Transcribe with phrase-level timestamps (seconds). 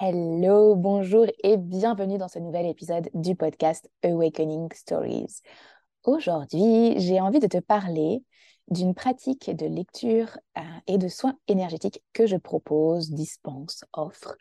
[0.00, 5.42] Hello, bonjour et bienvenue dans ce nouvel épisode du podcast Awakening Stories.
[6.04, 8.22] Aujourd'hui, j'ai envie de te parler
[8.68, 14.36] d'une pratique de lecture euh, et de soins énergétiques que je propose, dispense, offre,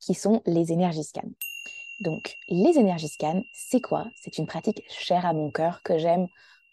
[0.00, 1.30] qui sont les énergies scans.
[2.00, 4.06] Donc, les énergies scans, c'est quoi?
[4.20, 6.26] C'est une pratique chère à mon cœur que j'aime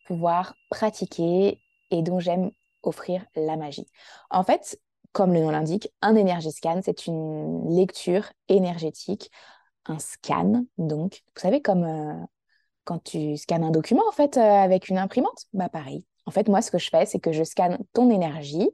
[0.07, 1.59] pouvoir pratiquer
[1.91, 2.49] et dont j'aime
[2.81, 3.86] offrir la magie.
[4.31, 4.79] En fait,
[5.18, 9.31] comme le nom l'indique, un énergie scan, c'est une lecture énergétique,
[9.88, 12.23] un scan, donc, vous savez, comme euh,
[12.84, 16.05] quand tu scannes un document, en fait, euh, avec une imprimante, bah pareil.
[16.27, 18.70] En fait, moi, ce que je fais, c'est que je scanne ton énergie,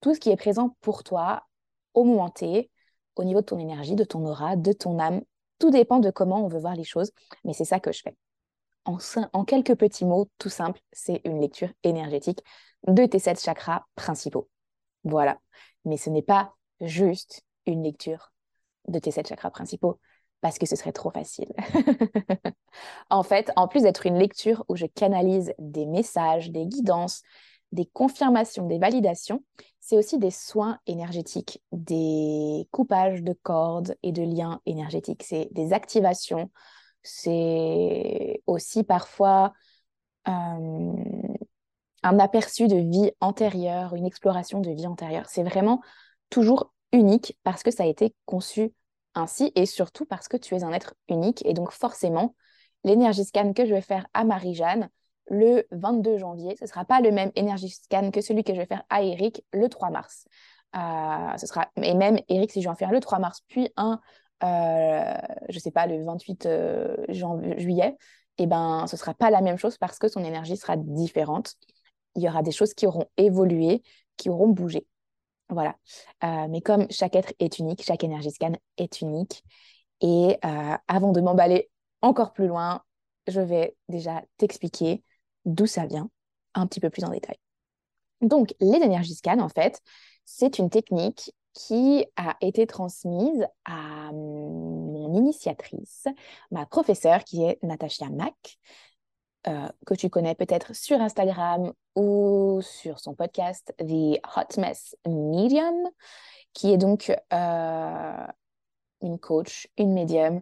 [0.00, 1.44] tout ce qui est présent pour toi
[1.94, 2.68] au moment T,
[3.14, 5.22] au niveau de ton énergie, de ton aura, de ton âme.
[5.60, 7.12] Tout dépend de comment on veut voir les choses,
[7.44, 8.16] mais c'est ça que je fais.
[8.86, 8.98] En,
[9.32, 12.40] en quelques petits mots, tout simple, c'est une lecture énergétique
[12.88, 14.48] de tes sept chakras principaux.
[15.06, 15.38] Voilà.
[15.84, 18.32] Mais ce n'est pas juste une lecture
[18.88, 19.98] de tes sept chakras principaux,
[20.40, 21.52] parce que ce serait trop facile.
[23.10, 27.22] en fait, en plus d'être une lecture où je canalise des messages, des guidances,
[27.72, 29.42] des confirmations, des validations,
[29.80, 35.72] c'est aussi des soins énergétiques, des coupages de cordes et de liens énergétiques, c'est des
[35.72, 36.50] activations,
[37.02, 39.52] c'est aussi parfois
[40.28, 40.92] euh,
[42.06, 45.26] un aperçu de vie antérieure, une exploration de vie antérieure.
[45.28, 45.80] C'est vraiment
[46.30, 48.72] toujours unique parce que ça a été conçu
[49.14, 51.44] ainsi et surtout parce que tu es un être unique.
[51.44, 52.36] Et donc forcément,
[52.84, 54.88] l'énergie scan que je vais faire à Marie-Jeanne
[55.28, 58.60] le 22 janvier, ce ne sera pas le même énergie scan que celui que je
[58.60, 60.26] vais faire à Eric le 3 mars.
[60.76, 61.46] Euh, ce
[61.82, 64.00] et même Eric, si je vais en faire le 3 mars, puis un,
[64.44, 65.14] euh,
[65.48, 67.96] je ne sais pas, le 28 euh, juillet,
[68.38, 70.76] et eh ben, ce ne sera pas la même chose parce que son énergie sera
[70.76, 71.54] différente
[72.16, 73.82] il y aura des choses qui auront évolué,
[74.16, 74.86] qui auront bougé.
[75.48, 75.76] Voilà.
[76.24, 79.44] Euh, mais comme chaque être est unique, chaque énergie scan est unique.
[80.00, 81.70] Et euh, avant de m'emballer
[82.02, 82.82] encore plus loin,
[83.26, 85.02] je vais déjà t'expliquer
[85.44, 86.10] d'où ça vient
[86.54, 87.36] un petit peu plus en détail.
[88.20, 89.80] Donc, les énergies scan, en fait,
[90.24, 96.06] c'est une technique qui a été transmise à mon initiatrice,
[96.50, 98.58] ma professeure qui est Natasha Mack,
[99.48, 105.88] euh, que tu connais peut-être sur Instagram ou sur son podcast The Hot Mess Medium,
[106.52, 108.26] qui est donc euh,
[109.02, 110.40] une coach, une médium,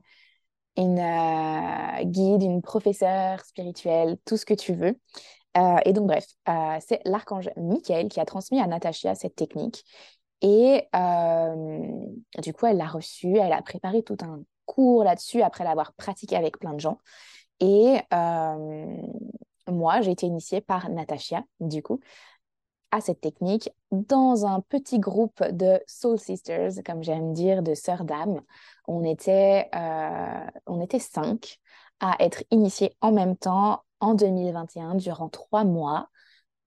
[0.77, 4.99] une euh, guide, une professeure spirituelle, tout ce que tu veux.
[5.85, 6.27] et donc, bref,
[6.81, 9.85] c'est l'archange Michael qui a transmis à Natacha cette technique.
[10.41, 10.89] Et
[12.43, 16.37] du coup, elle l'a reçue, elle a préparé tout un cours là-dessus après l'avoir pratiqué
[16.37, 16.99] avec plein de gens.
[17.61, 18.97] Et euh,
[19.69, 22.01] moi, j'ai été initiée par Natacha, du coup,
[22.91, 28.05] à cette technique dans un petit groupe de Soul Sisters, comme j'aime dire, de sœurs
[28.05, 28.41] d'âme.
[28.87, 31.59] On était, euh, on était cinq
[32.01, 36.09] à être initiés en même temps en 2021 durant trois mois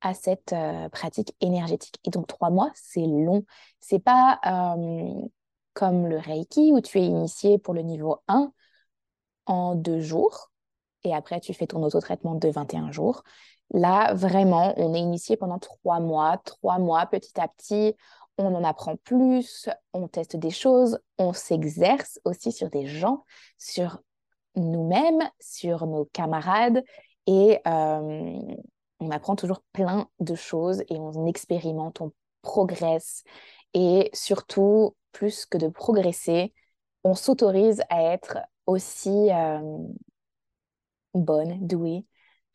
[0.01, 1.99] à cette euh, pratique énergétique.
[2.05, 3.45] Et donc trois mois, c'est long.
[3.79, 4.39] C'est pas
[5.73, 8.51] comme le Reiki où tu es initié pour le niveau 1
[9.45, 10.51] en deux jours
[11.03, 13.23] et après tu fais ton auto-traitement de 21 jours.
[13.71, 16.37] Là, vraiment, on est initié pendant trois mois.
[16.45, 17.95] Trois mois, petit à petit,
[18.37, 23.25] on en apprend plus, on teste des choses, on s'exerce aussi sur des gens,
[23.57, 23.99] sur
[24.55, 26.83] nous-mêmes, sur nos camarades
[27.25, 28.39] et euh,
[28.99, 33.23] on apprend toujours plein de choses et on expérimente, on progresse
[33.73, 36.53] et surtout, plus que de progresser,
[37.03, 39.77] on s'autorise à être aussi euh,
[41.17, 42.05] bonne, douée.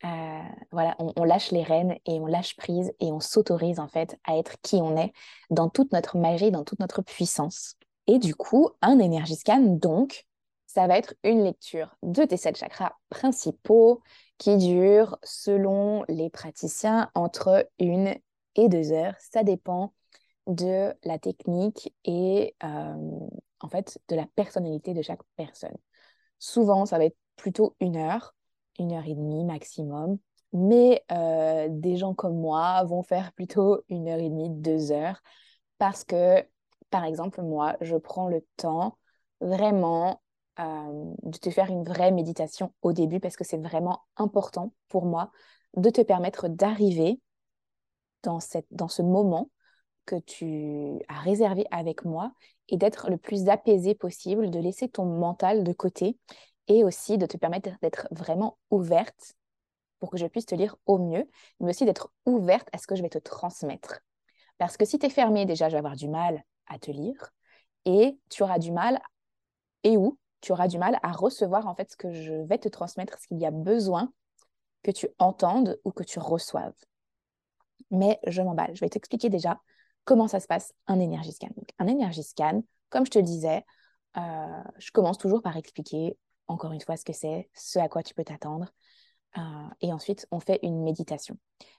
[0.03, 0.41] Euh,
[0.71, 4.37] voilà, on, lâche les rênes et on lâche prise et on s'autorise en fait à
[4.37, 5.13] être qui on est
[5.49, 7.75] dans toute notre magie, dans toute notre puissance.
[8.07, 10.25] Et du coup, un énergie scan, donc,
[10.67, 14.01] ça va être une lecture de tes sept chakras principaux
[14.37, 18.15] qui dure, selon les praticiens, entre une
[18.55, 19.15] et deux heures.
[19.19, 19.93] Ça dépend
[20.47, 22.95] de la technique et euh,
[23.61, 25.75] en fait de la personnalité de chaque personne.
[26.39, 28.35] Souvent, ça va être plutôt une heure
[28.79, 30.17] une heure et demie maximum.
[30.53, 35.21] Mais euh, des gens comme moi vont faire plutôt une heure et demie, deux heures,
[35.79, 36.45] parce que,
[36.91, 38.97] par exemple, moi, je prends le temps
[39.41, 40.21] vraiment
[40.59, 45.05] euh, de te faire une vraie méditation au début, parce que c'est vraiment important pour
[45.05, 45.31] moi
[45.75, 47.19] de te permettre d'arriver
[48.21, 48.37] dans,
[48.69, 49.49] dans ce moment
[50.05, 52.31] que tu as réservé avec moi
[52.69, 56.17] et d'être le plus apaisé possible, de laisser ton mental de côté
[56.67, 59.35] et aussi de te permettre d'être vraiment ouverte
[59.99, 61.29] pour que je puisse te lire au mieux,
[61.59, 64.01] mais aussi d'être ouverte à ce que je vais te transmettre.
[64.57, 67.31] Parce que si tu es fermée, déjà, je vais avoir du mal à te lire.
[67.85, 69.01] et tu auras du mal,
[69.83, 72.69] et où tu auras du mal à recevoir en fait ce que je vais te
[72.69, 74.11] transmettre, ce qu'il y a besoin
[74.83, 76.75] que tu entendes ou que tu reçoives.
[77.91, 78.75] Mais je m'emballe.
[78.75, 79.61] Je vais t'expliquer déjà
[80.03, 81.49] comment ça se passe un énergie scan.
[81.79, 83.65] un énergie scan, comme je te le disais,
[84.17, 88.03] euh, je commence toujours par expliquer encore une fois ce que c'est, ce à quoi
[88.03, 88.67] tu peux t'attendre.
[89.37, 89.41] Euh,
[89.81, 91.37] et ensuite, on fait une méditation.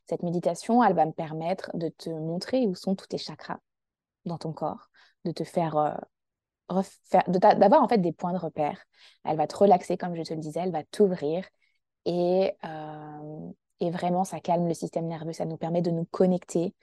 [0.09, 3.61] Cette méditation, elle va me permettre de te montrer où sont tous tes chakras
[4.25, 4.91] dans ton corps,
[5.25, 5.95] de te faire euh,
[7.29, 8.85] d'avoir en fait des points de repère.
[9.25, 11.45] Elle va te relaxer, comme je te le disais, elle va t'ouvrir
[12.07, 13.51] euh,
[13.81, 16.75] et vraiment ça calme le système nerveux, ça nous permet de nous connecter.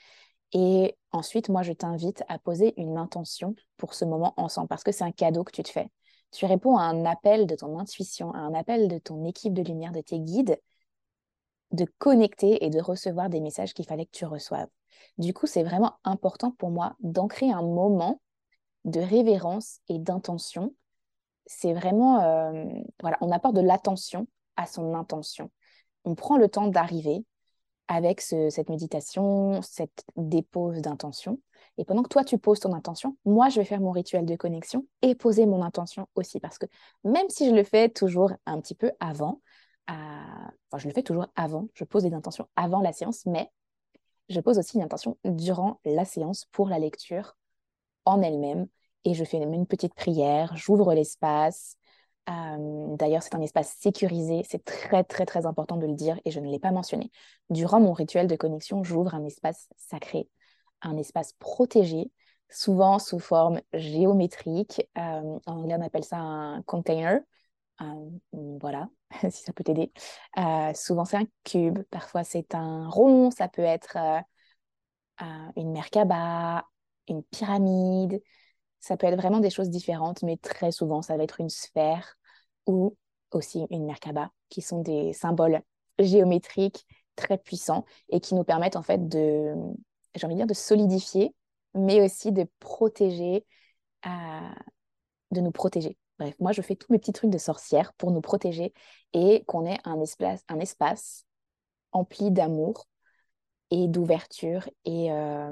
[0.53, 4.91] Et ensuite, moi, je t'invite à poser une intention pour ce moment ensemble parce que
[4.91, 5.89] c'est un cadeau que tu te fais.
[6.31, 9.61] Tu réponds à un appel de ton intuition, à un appel de ton équipe de
[9.61, 10.59] lumière, de tes guides,
[11.71, 14.69] de connecter et de recevoir des messages qu'il fallait que tu reçoives.
[15.17, 18.21] Du coup, c'est vraiment important pour moi d'ancrer un moment
[18.85, 20.73] de révérence et d'intention.
[21.45, 22.65] C'est vraiment, euh,
[23.01, 25.51] voilà, on apporte de l'attention à son intention.
[26.05, 27.25] On prend le temps d'arriver
[27.87, 31.39] avec cette méditation, cette dépose d'intention.
[31.77, 34.35] Et pendant que toi, tu poses ton intention, moi, je vais faire mon rituel de
[34.35, 36.39] connexion et poser mon intention aussi.
[36.39, 36.65] Parce que
[37.03, 39.41] même si je le fais toujours un petit peu avant,
[39.87, 43.49] enfin, je le fais toujours avant, je pose des intentions avant la séance, mais
[44.29, 47.35] je pose aussi une intention durant la séance pour la lecture
[48.05, 48.67] en elle-même.
[49.03, 51.75] Et je fais une petite prière, j'ouvre l'espace.
[52.27, 54.43] D'ailleurs, c'est un espace sécurisé.
[54.47, 57.11] C'est très, très, très important de le dire et je ne l'ai pas mentionné.
[57.49, 60.29] Durant mon rituel de connexion, j'ouvre un espace sacré,
[60.81, 62.11] un espace protégé,
[62.49, 64.87] souvent sous forme géométrique.
[64.95, 67.19] En anglais, on appelle ça un container.
[68.31, 68.89] Voilà,
[69.29, 69.91] si ça peut t'aider.
[70.75, 71.79] souvent, c'est un cube.
[71.89, 73.31] Parfois, c'est un rond.
[73.31, 73.97] Ça peut être
[75.55, 76.65] une merkaba,
[77.07, 78.21] une pyramide.
[78.81, 82.17] Ça peut être vraiment des choses différentes, mais très souvent, ça va être une sphère
[82.65, 82.97] ou
[83.31, 85.61] aussi une Merkaba, qui sont des symboles
[85.99, 86.85] géométriques
[87.15, 89.53] très puissants et qui nous permettent en fait de,
[90.15, 91.33] j'ai envie de dire, de solidifier,
[91.73, 93.45] mais aussi de protéger,
[94.05, 94.09] euh,
[95.31, 95.97] de nous protéger.
[96.19, 98.73] Bref, moi, je fais tous mes petits trucs de sorcière pour nous protéger
[99.13, 101.25] et qu'on ait un espace, un espace
[101.91, 102.87] empli d'amour
[103.69, 105.51] et d'ouverture et, euh,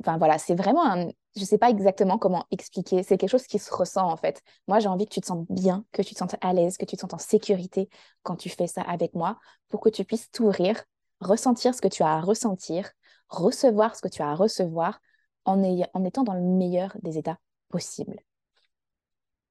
[0.00, 3.58] enfin voilà, c'est vraiment un, je sais pas exactement comment expliquer, c'est quelque chose qui
[3.58, 4.42] se ressent en fait.
[4.66, 6.84] Moi, j'ai envie que tu te sentes bien, que tu te sentes à l'aise, que
[6.84, 7.88] tu te sentes en sécurité
[8.22, 9.38] quand tu fais ça avec moi,
[9.68, 10.82] pour que tu puisses t'ouvrir,
[11.20, 12.90] ressentir ce que tu as à ressentir,
[13.28, 15.00] recevoir ce que tu as à recevoir
[15.44, 17.38] en, en étant dans le meilleur des états
[17.68, 18.20] possibles.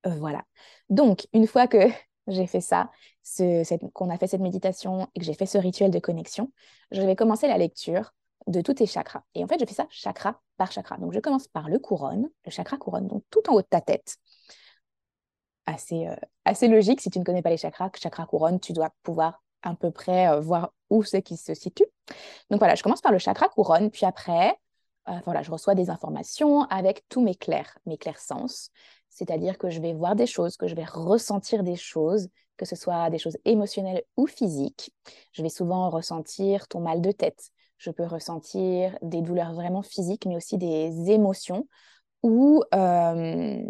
[0.05, 0.43] Euh, voilà.
[0.89, 1.77] Donc, une fois que
[2.27, 2.91] j'ai fait ça,
[3.93, 6.51] qu'on a fait cette méditation et que j'ai fait ce rituel de connexion,
[6.91, 8.13] je vais commencer la lecture
[8.47, 9.23] de tous tes chakras.
[9.35, 10.97] Et en fait, je fais ça chakra par chakra.
[10.97, 13.81] Donc, je commence par le couronne, le chakra couronne, donc tout en haut de ta
[13.81, 14.17] tête.
[15.65, 16.15] Assez, euh,
[16.45, 19.75] assez logique, si tu ne connais pas les chakras, chakra couronne, tu dois pouvoir à
[19.75, 21.85] peu près euh, voir où c'est qui se situe.
[22.49, 24.57] Donc voilà, je commence par le chakra couronne, puis après,
[25.09, 28.71] euh, voilà, je reçois des informations avec tous mes clairs, mes clairs sens.
[29.09, 32.75] C'est-à-dire que je vais voir des choses, que je vais ressentir des choses, que ce
[32.75, 34.91] soit des choses émotionnelles ou physiques.
[35.31, 40.25] Je vais souvent ressentir ton mal de tête, je peux ressentir des douleurs vraiment physiques,
[40.25, 41.67] mais aussi des émotions.
[42.23, 43.61] Ou euh,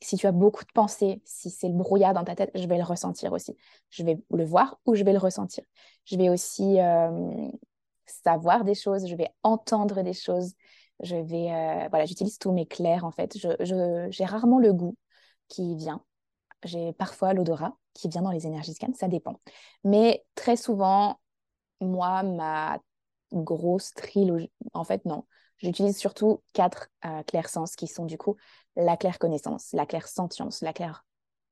[0.00, 2.76] si tu as beaucoup de pensées, si c'est le brouillard dans ta tête, je vais
[2.76, 3.56] le ressentir aussi.
[3.90, 5.64] Je vais le voir ou je vais le ressentir.
[6.04, 7.48] Je vais aussi euh,
[8.06, 10.54] savoir des choses, je vais entendre des choses.
[11.00, 13.36] Je vais, euh, voilà, j'utilise tous mes clairs en fait.
[13.38, 14.96] Je, j'ai rarement le goût
[15.48, 16.02] qui vient.
[16.64, 19.40] J'ai parfois l'odorat qui vient dans les énergies scan, ça dépend.
[19.84, 21.20] Mais très souvent,
[21.80, 22.78] moi, ma
[23.32, 24.52] grosse trilogie.
[24.72, 25.24] En fait, non.
[25.58, 28.36] J'utilise surtout quatre euh, sens qui sont du coup
[28.76, 31.04] la claire connaissance, la claire sentience, la claire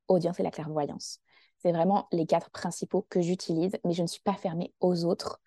[0.08, 1.20] audience et la clairvoyance.
[1.58, 5.40] C'est vraiment les quatre principaux que j'utilise, mais je ne suis pas fermée aux autres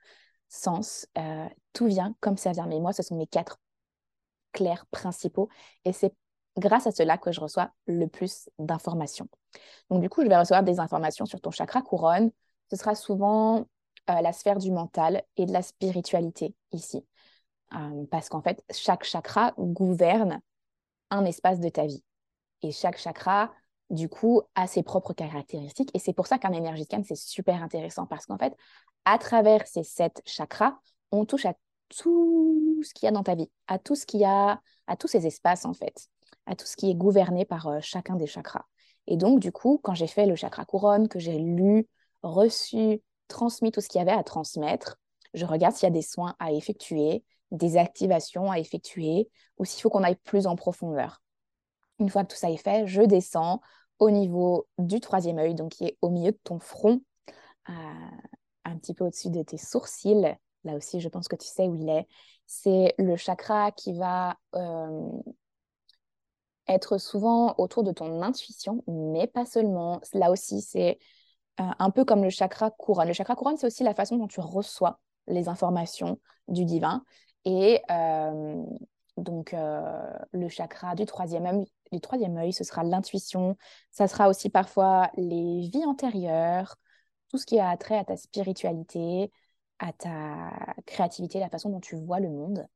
[0.48, 1.08] sens.
[1.18, 2.68] Euh, tout vient comme ça vient.
[2.68, 3.58] Mais moi, ce sont mes quatre
[4.52, 5.50] clairs principaux
[5.84, 6.14] et c'est
[6.58, 9.28] grâce à cela que je reçois le plus d'informations.
[9.90, 12.32] Donc, du coup, je vais recevoir des informations sur ton chakra couronne.
[12.70, 13.66] Ce sera souvent
[14.10, 17.06] euh, la sphère du mental et de la spiritualité ici.
[17.74, 20.42] Euh, parce qu'en fait, chaque chakra gouverne
[21.10, 22.04] un espace de ta vie.
[22.62, 23.52] Et chaque chakra,
[23.90, 25.92] du coup, a ses propres caractéristiques.
[25.94, 28.06] Et c'est pour ça qu'un énergie scan, c'est super intéressant.
[28.06, 28.56] Parce qu'en fait,
[29.06, 30.78] à travers ces sept chakras,
[31.12, 31.54] on touche à
[31.90, 34.96] tout ce qu'il y a dans ta vie, à tout ce qu'il y a, à
[34.98, 36.08] tous ces espaces, en fait,
[36.46, 38.66] à tout ce qui est gouverné par euh, chacun des chakras.
[39.08, 41.88] Et donc, du coup, quand j'ai fait le chakra couronne, que j'ai lu,
[42.24, 43.02] reçu,
[43.34, 44.98] transmis tout ce qu'il y avait à transmettre.
[45.34, 49.82] Je regarde s'il y a des soins à effectuer, des activations à effectuer ou s'il
[49.82, 51.22] faut qu'on aille plus en profondeur.
[52.00, 53.62] Une fois que tout ça est fait, je descends
[54.00, 57.02] au niveau du troisième œil, donc qui est au milieu de ton front,
[57.68, 60.36] un petit peu au-dessus de tes sourcils.
[60.64, 62.08] Là aussi, je pense que tu sais où il est.
[62.46, 65.10] C'est le chakra qui va euh,
[66.68, 70.02] être souvent autour de ton intuition, mais pas seulement.
[70.14, 71.00] Là aussi, c'est
[71.60, 73.08] euh, un peu comme le chakra couronne.
[73.08, 77.04] Le chakra couronne, c'est aussi la façon dont tu reçois les informations du divin.
[77.46, 78.64] Et euh,
[79.18, 83.58] donc, le chakra du troisième œil, du troisième œil, ce sera l'intuition.
[83.92, 86.76] Ça sera aussi parfois les vies antérieures,
[87.30, 89.32] tout ce qui a trait à ta spiritualité,
[89.80, 90.52] à ta
[90.86, 92.68] créativité, la façon dont tu vois le monde.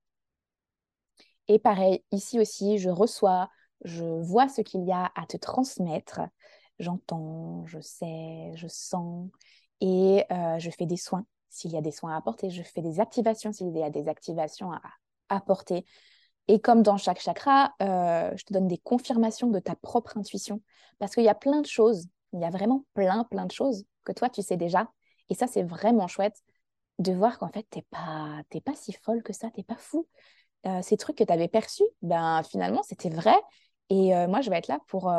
[1.47, 3.49] Et pareil, ici aussi, je reçois,
[3.83, 6.21] je vois ce qu'il y a à te transmettre.
[6.79, 9.29] J'entends, je sais, je sens
[9.81, 12.81] et euh, je fais des soins s'il y a des soins à apporter, je fais
[12.81, 14.81] des activations s'il y a des activations à
[15.29, 15.85] apporter.
[16.47, 20.61] Et comme dans chaque chakra, euh, je te donne des confirmations de ta propre intuition
[20.99, 23.85] parce qu'il y a plein de choses, il y a vraiment plein, plein de choses
[24.03, 24.89] que toi, tu sais déjà.
[25.29, 26.37] Et ça, c'est vraiment chouette
[26.99, 29.77] de voir qu'en fait, tu n'es pas, pas si folle que ça, tu n'es pas
[29.77, 30.07] fou.
[30.65, 33.35] Euh, ces trucs que tu avais perçus, ben, finalement, c'était vrai.
[33.89, 35.09] Et moi, je vais être là pour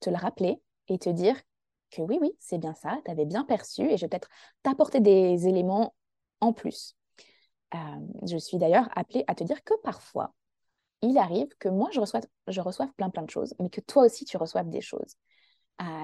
[0.00, 1.36] te le rappeler et te dire
[1.90, 4.28] que oui, oui, c'est bien ça, tu avais bien perçu et je vais peut-être
[4.62, 5.94] t'apporter des éléments
[6.40, 6.96] en plus.
[8.26, 10.34] je suis d'ailleurs appelée à te dire que parfois,
[11.02, 14.04] il arrive que moi, je reçoive, je reçoive plein, plein de choses, mais que toi
[14.04, 15.16] aussi, tu reçoives des choses.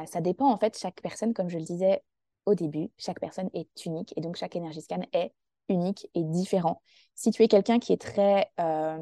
[0.07, 2.03] ça dépend, en fait, chaque personne, comme je le disais
[2.47, 5.33] au début, chaque personne est unique et donc chaque énergie scan est
[5.69, 6.83] unique et différent.
[7.15, 8.99] Si tu es quelqu'un qui est très euh,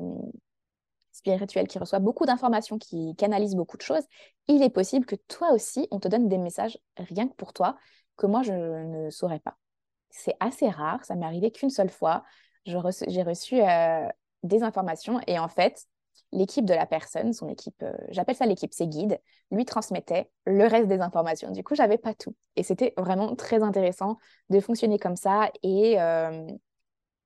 [1.12, 4.04] spirituel, qui reçoit beaucoup d'informations, qui canalise beaucoup de choses,
[4.49, 7.76] il est possible que toi aussi, on te donne des messages rien que pour toi
[8.16, 9.57] que moi, je ne saurais pas.
[10.11, 12.25] C'est assez rare, ça m'est arrivé qu'une seule fois.
[12.66, 14.09] J'ai reçu, euh,
[14.42, 15.87] des informations et en fait,
[16.33, 20.66] l'équipe de la personne, son équipe, euh, j'appelle ça l'équipe, ses guides, lui transmettait le
[20.66, 21.50] reste des informations.
[21.50, 22.35] Du coup, j'avais pas tout.
[22.57, 24.19] Et c'était vraiment très intéressant
[24.50, 26.47] de fonctionner comme ça et, euh,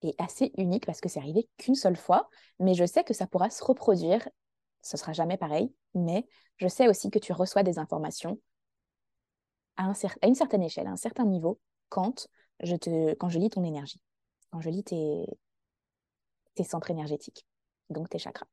[0.06, 2.28] et assez unique parce que c'est arrivé qu'une seule fois.
[2.58, 4.28] Mais je sais que ça pourra se reproduire.
[4.82, 5.72] Ce sera jamais pareil.
[5.94, 8.38] Mais je sais aussi que tu reçois des informations
[9.76, 12.28] à, un à une certaine échelle, à un certain niveau, quand
[12.60, 14.00] je, te, quand je lis ton énergie,
[14.50, 15.26] quand je lis tes,
[16.64, 17.46] centres énergétiques,
[17.90, 18.46] donc tes chakras.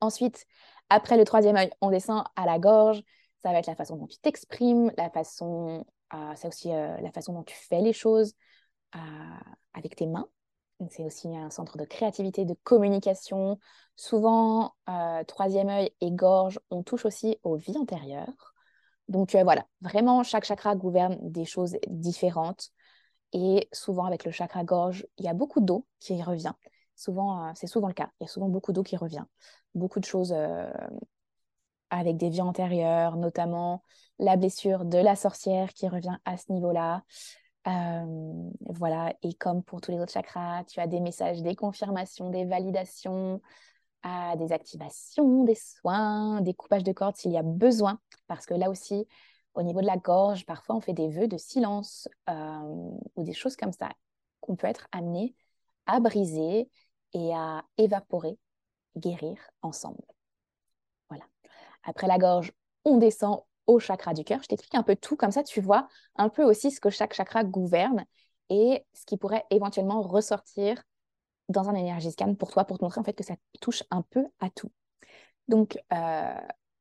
[0.00, 0.46] Ensuite,
[0.88, 3.02] après le troisième œil, on descend à la gorge.
[3.42, 7.32] Ça va être la façon dont tu t'exprimes, la façon, euh, c'est aussi la façon
[7.32, 8.34] dont tu fais les choses
[8.94, 8.98] euh,
[9.74, 10.28] avec tes mains.
[10.90, 13.58] C'est aussi un centre de créativité, de communication.
[13.96, 14.74] Souvent,
[15.26, 18.54] troisième œil et gorge, on touche aussi aux vies antérieures.
[19.08, 22.70] Donc voilà, vraiment, chaque chakra gouverne des choses différentes.
[23.32, 26.52] Et souvent, avec le chakra gorge, il y a beaucoup d'eau qui revient.
[26.94, 28.10] Souvent, c'est souvent le cas.
[28.20, 29.24] Il y a souvent beaucoup d'eau qui revient
[29.76, 30.70] beaucoup de choses euh,
[31.90, 33.82] avec des vies antérieures, notamment
[34.18, 37.04] la blessure de la sorcière qui revient à ce niveau-là.
[37.66, 42.44] Voilà, et comme pour tous les autres chakras, tu as des messages, des confirmations, des
[42.44, 43.40] validations,
[44.04, 47.98] euh, des activations, des soins, des coupages de cordes s'il y a besoin.
[48.28, 49.08] Parce que là aussi,
[49.54, 53.56] au niveau de la gorge, parfois on fait des vœux de silence ou des choses
[53.56, 53.88] comme ça
[54.40, 55.34] qu'on peut être amené
[55.86, 56.70] à briser
[57.14, 58.38] et à évaporer
[58.96, 60.04] guérir ensemble.
[61.08, 61.24] Voilà.
[61.82, 62.52] Après la gorge,
[62.84, 64.42] on descend au chakra du cœur.
[64.42, 67.14] Je t'explique un peu tout, comme ça tu vois un peu aussi ce que chaque
[67.14, 68.04] chakra gouverne
[68.48, 70.82] et ce qui pourrait éventuellement ressortir
[71.48, 74.02] dans un énergie scan pour toi, pour te montrer en fait que ça touche un
[74.02, 74.70] peu à tout.
[75.48, 76.34] Donc, euh,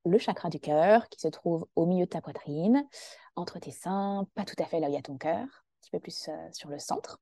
[0.05, 2.87] le chakra du cœur qui se trouve au milieu de ta poitrine,
[3.35, 5.81] entre tes seins, pas tout à fait là où il y a ton cœur, un
[5.81, 7.19] petit peu plus euh, sur le centre.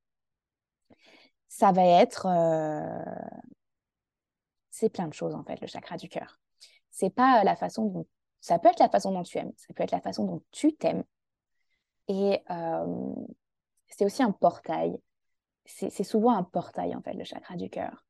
[1.48, 3.04] Ça va être euh,
[4.74, 6.40] c'est plein de choses en fait, le chakra du cœur.
[6.90, 8.06] C'est pas la façon dont
[8.44, 10.76] ça peut être la façon dont tu aimes, ça peut être la façon dont tu
[10.76, 11.02] t'aimes.
[12.08, 13.14] Et euh,
[13.88, 15.00] c'est aussi un portail.
[15.64, 18.04] C'est souvent un portail en fait, le chakra du cœur,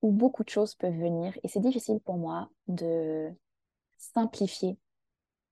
[0.00, 1.36] où beaucoup de choses peuvent venir.
[1.42, 3.34] Et c'est difficile pour moi de
[3.96, 4.78] simplifier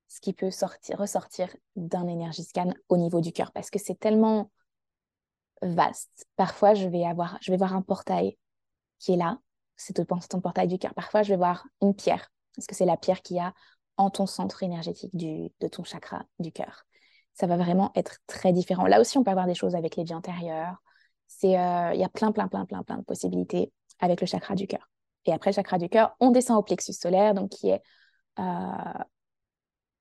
[0.07, 3.99] ce qui peut sortir, ressortir d'un énergie scan au niveau du cœur, parce que c'est
[3.99, 4.52] tellement
[5.62, 6.29] vaste.
[6.37, 8.38] Parfois, je vais avoir, je vais voir un portail
[9.00, 9.41] qui est là,
[9.75, 10.95] c'est ton portail du cœur.
[10.95, 13.52] Parfois, je vais voir une pierre, parce que c'est la pierre qu'il y a
[13.97, 16.85] en ton centre énergétique de ton chakra du cœur.
[17.35, 18.87] Ça va vraiment être très différent.
[18.87, 20.83] Là aussi, on peut avoir des choses avec les vies antérieures.
[21.45, 24.67] Euh, il y a plein, plein, plein, plein, plein de possibilités avec le chakra du
[24.67, 24.91] cœur.
[25.25, 27.83] Et après le chakra du cœur, on descend au plexus solaire, donc qui est
[28.39, 29.03] euh,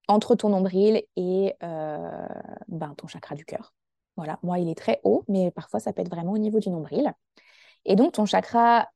[0.07, 2.27] entre ton nombril et euh,
[2.67, 3.73] ben, ton chakra du cœur.
[4.17, 6.69] Voilà, moi, il est très haut, mais parfois, ça peut être vraiment au niveau du
[6.69, 7.13] nombril.
[7.85, 8.89] Et donc, ton chakra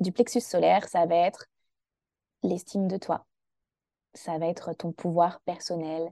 [0.00, 1.46] du plexus solaire, ça va être
[2.42, 3.26] l'estime de toi.
[4.14, 6.10] Ça va être ton pouvoir personnel.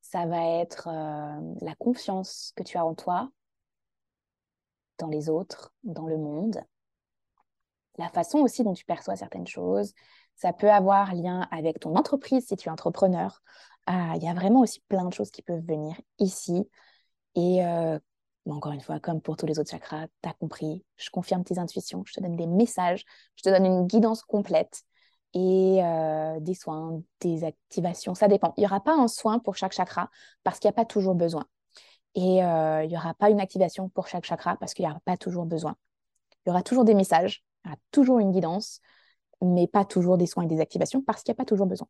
[0.00, 3.30] Ça va être euh, la confiance que tu as en toi,
[4.98, 6.62] dans les autres, dans le monde.
[7.98, 9.92] La façon aussi dont tu perçois certaines choses.
[10.34, 13.42] Ça peut avoir lien avec ton entreprise si tu es entrepreneur.
[13.86, 16.68] Ah, il y a vraiment aussi plein de choses qui peuvent venir ici.
[17.34, 17.98] Et euh,
[18.50, 21.58] encore une fois, comme pour tous les autres chakras, tu as compris, je confirme tes
[21.58, 23.04] intuitions, je te donne des messages,
[23.36, 24.82] je te donne une guidance complète
[25.34, 28.52] et euh, des soins, des activations, ça dépend.
[28.56, 30.10] Il n'y aura pas un soin pour chaque chakra
[30.44, 31.46] parce qu'il n'y a pas toujours besoin.
[32.14, 35.00] Et euh, il n'y aura pas une activation pour chaque chakra parce qu'il n'y aura
[35.00, 35.76] pas toujours besoin.
[36.44, 38.80] Il y aura toujours des messages, il y aura toujours une guidance,
[39.40, 41.88] mais pas toujours des soins et des activations parce qu'il n'y a pas toujours besoin.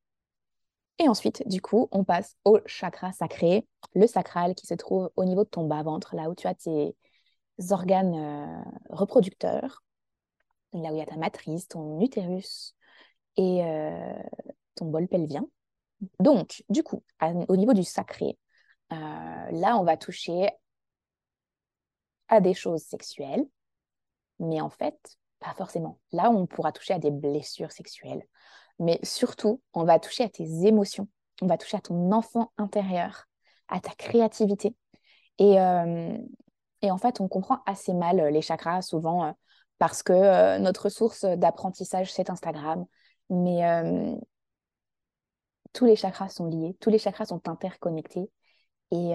[0.98, 5.24] Et ensuite, du coup, on passe au chakra sacré, le sacral qui se trouve au
[5.24, 6.94] niveau de ton bas-ventre, là où tu as tes
[7.70, 9.82] organes euh, reproducteurs,
[10.72, 12.76] là où il y a ta matrice, ton utérus
[13.36, 14.22] et euh,
[14.74, 15.46] ton bol pelvien.
[16.18, 17.02] Donc, du coup,
[17.48, 18.38] au niveau du sacré,
[18.92, 20.50] euh, là, on va toucher
[22.28, 23.44] à des choses sexuelles,
[24.38, 24.98] mais en fait,
[25.38, 25.98] pas forcément.
[26.12, 28.22] Là, on pourra toucher à des blessures sexuelles,
[28.78, 31.08] mais surtout, on va toucher à tes émotions,
[31.40, 33.26] on va toucher à ton enfant intérieur,
[33.68, 34.74] à ta créativité.
[35.38, 36.16] Et, euh,
[36.82, 39.34] et en fait, on comprend assez mal les chakras souvent
[39.78, 42.86] parce que notre source d'apprentissage, c'est Instagram.
[43.32, 43.62] Mais
[45.72, 48.30] tous les chakras sont liés, tous les chakras sont interconnectés.
[48.90, 49.12] Et,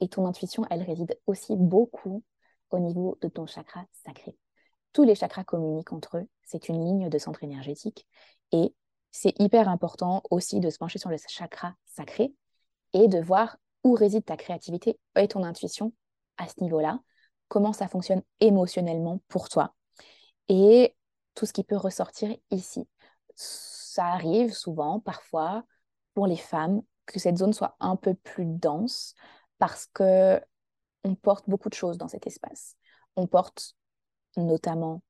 [0.00, 2.24] et ton intuition, elle réside aussi beaucoup
[2.70, 4.36] au niveau de ton chakra sacré.
[4.92, 6.28] Tous les chakras communiquent entre eux.
[6.44, 8.06] C'est une ligne de centre énergétique.
[8.50, 8.74] Et
[9.10, 12.34] c'est hyper important aussi de se pencher sur le chakra sacré
[12.92, 15.92] et de voir où réside ta créativité et ton intuition
[16.36, 17.00] à ce niveau-là,
[17.48, 19.74] comment ça fonctionne émotionnellement pour toi.
[20.48, 20.94] Et
[21.34, 22.86] tout ce qui peut ressortir ici.
[23.36, 25.64] Ça arrive souvent, parfois,
[26.14, 29.14] pour les femmes, que cette zone soit un peu plus dense
[29.58, 30.40] parce que
[31.04, 32.76] on porte beaucoup de choses dans cet espace.
[33.14, 33.76] On porte
[34.36, 35.02] notamment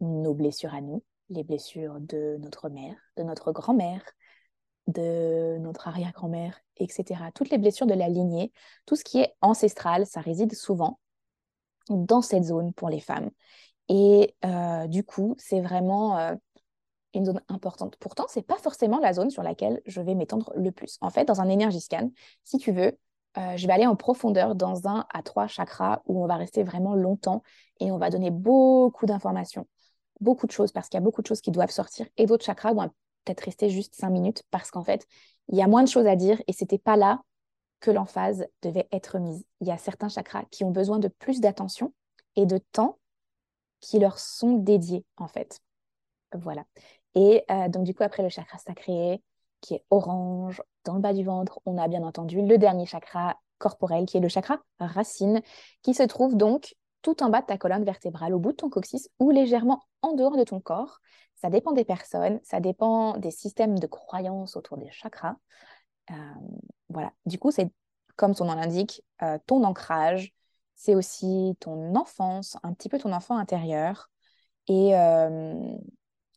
[0.00, 4.02] nos blessures à nous, les blessures de notre mère, de notre grand-mère,
[4.86, 7.30] de notre arrière-grand-mère, etc.
[7.34, 8.52] Toutes les blessures de la lignée,
[8.86, 10.98] tout ce qui est ancestral, ça réside souvent
[11.90, 13.30] dans cette zone pour les femmes.
[13.88, 16.34] Et euh, du coup, c'est vraiment euh,
[17.14, 17.96] une zone importante.
[17.98, 20.98] Pourtant, ce n'est pas forcément la zone sur laquelle je vais m'étendre le plus.
[21.00, 22.10] En fait, dans un énergie scan,
[22.44, 22.98] si tu veux,
[23.36, 26.62] euh, je vais aller en profondeur dans un à trois chakras où on va rester
[26.62, 27.42] vraiment longtemps
[27.80, 29.66] et on va donner beaucoup d'informations
[30.20, 32.44] beaucoup de choses parce qu'il y a beaucoup de choses qui doivent sortir et d'autres
[32.44, 32.90] chakras vont
[33.24, 35.06] peut-être rester juste cinq minutes parce qu'en fait,
[35.48, 37.22] il y a moins de choses à dire et c'était pas là
[37.80, 39.44] que l'emphase devait être mise.
[39.60, 41.94] Il y a certains chakras qui ont besoin de plus d'attention
[42.36, 42.98] et de temps
[43.80, 45.60] qui leur sont dédiés en fait.
[46.34, 46.64] Voilà.
[47.14, 49.22] Et euh, donc du coup, après le chakra sacré,
[49.60, 53.36] qui est orange, dans le bas du ventre, on a bien entendu le dernier chakra
[53.58, 55.42] corporel, qui est le chakra racine,
[55.82, 58.70] qui se trouve donc tout en bas de ta colonne vertébrale, au bout de ton
[58.70, 60.98] coccyx ou légèrement en dehors de ton corps.
[61.36, 65.36] Ça dépend des personnes, ça dépend des systèmes de croyances autour des chakras.
[66.10, 66.14] Euh,
[66.88, 67.12] voilà.
[67.26, 67.70] Du coup, c'est
[68.16, 70.34] comme son nom l'indique, euh, ton ancrage,
[70.74, 74.10] c'est aussi ton enfance, un petit peu ton enfant intérieur.
[74.68, 74.92] Et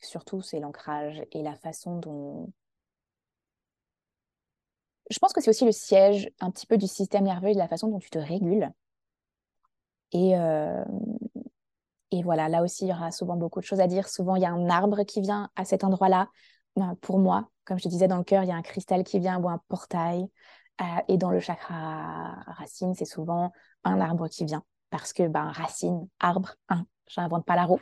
[0.02, 2.52] surtout, c'est l'ancrage et la façon dont.
[5.10, 7.60] Je pense que c'est aussi le siège un petit peu du système nerveux et de
[7.60, 8.72] la façon dont tu te régules.
[10.14, 10.84] Et, euh,
[12.12, 14.08] et voilà, là aussi, il y aura souvent beaucoup de choses à dire.
[14.10, 16.30] Souvent, il y a un arbre qui vient à cet endroit-là.
[16.76, 19.04] Ben, pour moi, comme je te disais, dans le cœur, il y a un cristal
[19.04, 20.28] qui vient ou un portail.
[20.82, 23.52] Euh, et dans le chakra racine, c'est souvent
[23.84, 24.64] un arbre qui vient.
[24.90, 27.82] Parce que ben, racine, arbre, hein, j'invente pas la roue.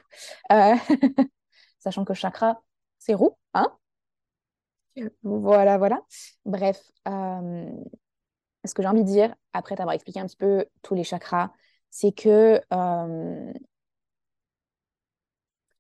[0.52, 0.76] Euh,
[1.80, 2.62] sachant que chakra,
[2.98, 3.38] c'est roue.
[3.54, 3.76] Hein
[5.24, 6.02] voilà, voilà.
[6.46, 11.04] Bref, ce que j'ai envie de dire, après t'avoir expliqué un petit peu tous les
[11.04, 11.52] chakras,
[11.90, 13.54] c'est que, euh,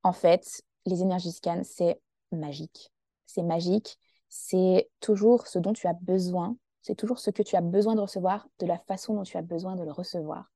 [0.03, 1.99] en fait, les énergies scan, c'est
[2.31, 2.91] magique.
[3.25, 3.97] C'est magique.
[4.29, 6.55] C'est toujours ce dont tu as besoin.
[6.81, 9.41] C'est toujours ce que tu as besoin de recevoir, de la façon dont tu as
[9.41, 10.51] besoin de le recevoir.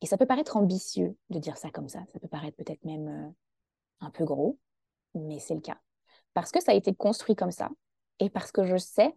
[0.00, 2.04] Et ça peut paraître ambitieux de dire ça comme ça.
[2.12, 3.30] Ça peut paraître peut-être même euh,
[4.00, 4.58] un peu gros,
[5.14, 5.78] mais c'est le cas.
[6.34, 7.70] Parce que ça a été construit comme ça
[8.18, 9.14] et parce que je sais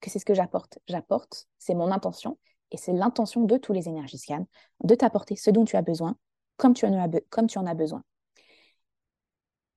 [0.00, 0.78] que c'est ce que j'apporte.
[0.88, 2.38] J'apporte, c'est mon intention
[2.70, 4.46] et c'est l'intention de tous les énergies scans
[4.84, 6.16] de t'apporter ce dont tu as besoin,
[6.56, 8.02] comme tu en as, comme tu en as besoin.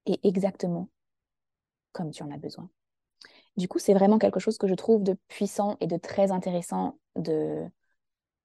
[0.06, 0.90] Et exactement
[1.94, 2.70] comme tu en as besoin.
[3.56, 6.98] Du coup, c'est vraiment quelque chose que je trouve de puissant et de très intéressant
[7.16, 7.64] de,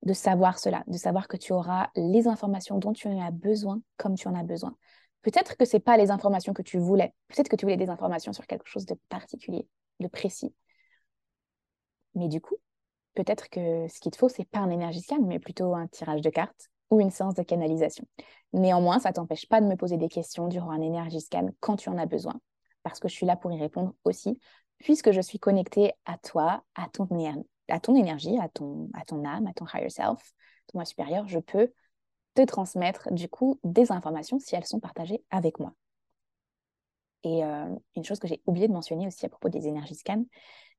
[0.03, 3.81] de savoir cela, de savoir que tu auras les informations dont tu en as besoin
[3.97, 4.77] comme tu en as besoin.
[5.23, 7.91] Peut-être que ce n'est pas les informations que tu voulais, peut-être que tu voulais des
[7.91, 9.67] informations sur quelque chose de particulier,
[10.01, 10.55] de précis.
[12.15, 12.57] Mais du coup,
[13.15, 16.21] peut-être que ce qu'il te faut, c'est pas un énergie scan, mais plutôt un tirage
[16.21, 18.05] de cartes ou une séance de canalisation.
[18.53, 21.89] Néanmoins, ça t'empêche pas de me poser des questions durant un énergie scan quand tu
[21.89, 22.41] en as besoin,
[22.83, 24.41] parce que je suis là pour y répondre aussi,
[24.79, 27.09] puisque je suis connectée à toi, à ton,
[27.69, 30.33] à ton énergie, à ton, à âme, à ton higher self,
[30.69, 31.73] ton moi supérieur, je peux
[32.39, 35.75] te transmettre du coup des informations si elles sont partagées avec moi.
[37.25, 40.25] Et euh, une chose que j'ai oublié de mentionner aussi à propos des énergies scans,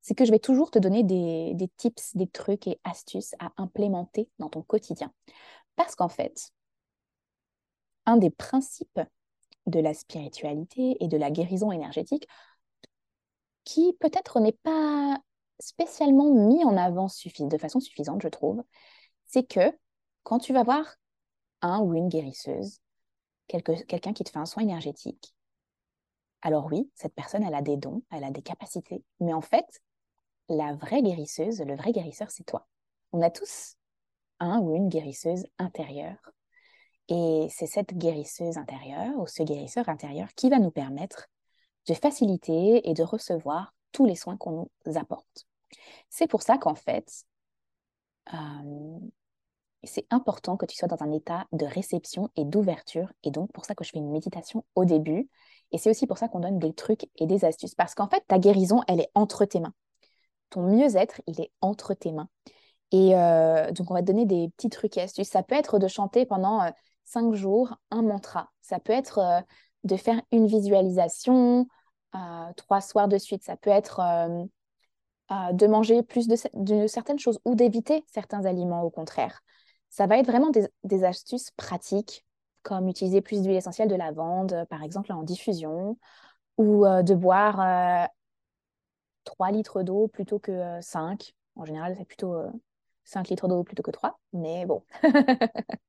[0.01, 3.51] c'est que je vais toujours te donner des, des, tips, des trucs et astuces à
[3.57, 5.11] implémenter dans ton quotidien.
[5.75, 6.51] Parce qu'en fait,
[8.05, 9.01] un des principes
[9.65, 12.25] de la spiritualité et de la guérison énergétique,
[13.65, 15.17] qui peut-être n'est pas
[15.59, 18.63] spécialement mis en avant de façon suffisante, je trouve,
[19.25, 19.77] c'est que
[20.23, 20.95] quand tu vas voir
[21.61, 22.79] un ou une guérisseuse,
[23.47, 25.33] quelqu'un qui te fait un soin énergétique,
[26.41, 29.81] alors oui, cette personne, elle a des dons, elle a des capacités, mais en fait,
[30.47, 32.67] la vraie guérisseuse, le vrai guérisseur, c'est toi.
[33.11, 33.75] On a tous
[34.39, 36.31] un ou une guérisseuse intérieure.
[37.09, 41.27] Et c'est cette guérisseuse intérieure ou ce guérisseur intérieur qui va nous permettre
[41.87, 45.47] de faciliter et de recevoir tous les soins qu'on nous apporte.
[46.09, 47.25] C'est pour ça qu'en fait,
[48.33, 48.99] euh,
[49.83, 53.11] c'est important que tu sois dans un état de réception et d'ouverture.
[53.23, 55.29] Et donc, pour ça que je fais une méditation au début.
[55.71, 57.75] Et c'est aussi pour ça qu'on donne des trucs et des astuces.
[57.75, 59.73] Parce qu'en fait, ta guérison, elle est entre tes mains.
[60.49, 62.29] Ton mieux-être, il est entre tes mains.
[62.91, 65.29] Et euh, donc, on va te donner des petits trucs et astuces.
[65.29, 66.71] Ça peut être de chanter pendant euh,
[67.05, 68.49] cinq jours un mantra.
[68.61, 69.43] Ça peut être
[69.83, 71.67] de faire une visualisation
[72.57, 73.43] trois soirs de suite.
[73.43, 74.01] Ça peut être
[75.29, 79.41] de manger plus de, certaines choses ou d'éviter certains aliments au contraire.
[79.89, 80.51] Ça va être vraiment
[80.83, 82.25] des, astuces pratiques
[82.61, 85.97] comme utiliser plus d'huile essentielle de lavande, par exemple en diffusion,
[86.57, 88.09] ou euh, de boire
[89.23, 91.33] 3 euh, litres d'eau plutôt que 5.
[91.55, 92.35] En général, c'est plutôt
[93.05, 94.83] 5 litres d'eau plutôt que 3, mais bon,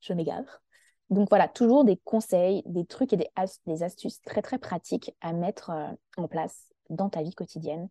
[0.00, 0.62] je m'égare.
[1.10, 5.70] Donc voilà, toujours des conseils, des trucs et des, astuces très très pratiques à mettre
[5.70, 7.88] euh, en place dans ta vie quotidienne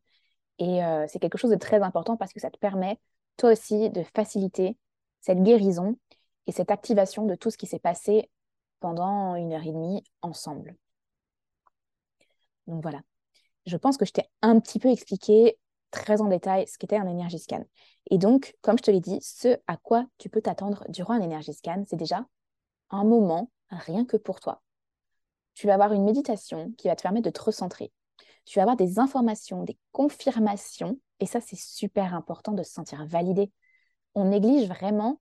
[0.60, 3.00] et euh, c'est quelque chose de très important parce que ça te permet,
[3.38, 4.78] toi aussi, de faciliter
[5.21, 5.97] cette guérison
[6.47, 8.29] et cette activation de tout ce qui s'est passé
[8.79, 10.75] pendant une heure et demie ensemble.
[12.67, 13.01] Donc voilà.
[13.65, 15.58] Je pense que je t'ai un petit peu expliqué
[15.91, 17.63] très en détail ce qu'était un énergie scan.
[18.10, 21.21] Et donc, comme je te l'ai dit, ce à quoi tu peux t'attendre durant un
[21.21, 22.25] énergie scan, c'est déjà
[22.89, 24.62] un moment rien que pour toi.
[25.55, 27.91] Tu vas avoir une méditation qui va te permettre de te recentrer,
[28.45, 33.05] tu vas avoir des informations, des confirmations, et ça, c'est super important de se sentir
[33.05, 33.51] validé.
[34.15, 35.19] On néglige vraiment,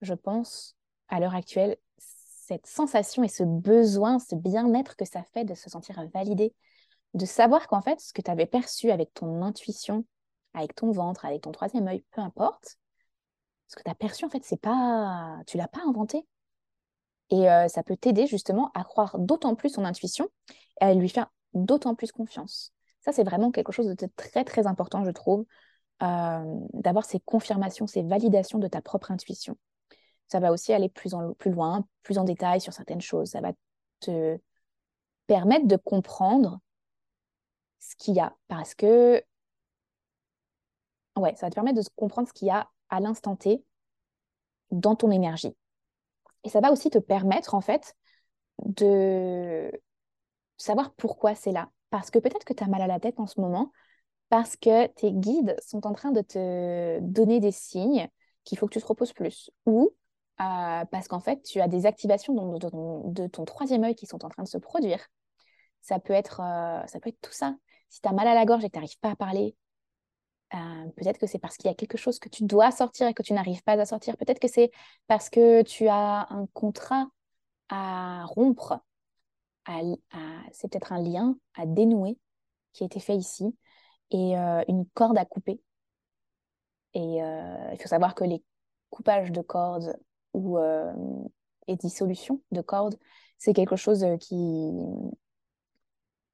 [0.00, 0.76] je pense,
[1.08, 5.68] à l'heure actuelle, cette sensation et ce besoin, ce bien-être que ça fait de se
[5.68, 6.54] sentir validé,
[7.14, 10.04] de savoir qu'en fait, ce que tu avais perçu avec ton intuition,
[10.54, 12.78] avec ton ventre, avec ton troisième œil, peu importe,
[13.68, 16.24] ce que tu as perçu, en fait, c'est pas, tu l'as pas inventé.
[17.30, 20.28] Et euh, ça peut t'aider justement à croire d'autant plus son intuition
[20.80, 22.72] et à lui faire d'autant plus confiance.
[23.00, 25.44] Ça, c'est vraiment quelque chose de très, très important, je trouve,
[26.00, 29.56] d'avoir ces confirmations, ces validations de ta propre intuition.
[30.28, 33.30] Ça va aussi aller plus, en, plus loin, plus en détail sur certaines choses.
[33.30, 33.52] Ça va
[34.00, 34.38] te
[35.26, 36.60] permettre de comprendre
[37.78, 38.34] ce qu'il y a.
[38.48, 39.22] Parce que,
[41.16, 43.64] ouais, ça va te permettre de comprendre ce qu'il y a à l'instant T
[44.70, 45.56] dans ton énergie.
[46.44, 47.94] Et ça va aussi te permettre, en fait,
[48.64, 49.70] de
[50.56, 51.70] savoir pourquoi c'est là.
[51.90, 53.72] Parce que peut-être que tu as mal à la tête en ce moment,
[54.28, 58.08] parce que tes guides sont en train de te donner des signes
[58.44, 59.50] qu'il faut que tu te reposes plus.
[59.66, 59.90] Ou
[60.40, 64.28] euh, parce qu'en fait, tu as des activations de, ton, troisième œil qui sont en
[64.28, 65.06] train de se produire.
[65.80, 67.56] Ça peut être, euh, ça peut être tout ça.
[67.88, 69.56] Si tu as mal à la gorge et que tu n'arrives pas à parler,
[70.54, 73.14] euh, peut-être que c'est parce qu'il y a quelque chose que tu dois sortir et
[73.14, 74.16] que tu n'arrives pas à sortir.
[74.16, 74.70] Peut-être que c'est
[75.06, 77.08] parce que tu as un contrat
[77.68, 78.80] à rompre
[80.52, 82.18] c'est peut-être un lien à dénouer
[82.72, 83.56] qui a été fait ici
[84.10, 85.60] et euh, une corde à couper.
[86.94, 88.42] Et euh, il faut savoir que les
[88.90, 89.98] coupages de cordes
[90.32, 90.92] ou euh,
[91.66, 92.96] et dissolution de cordes,
[93.38, 94.70] c'est quelque chose qui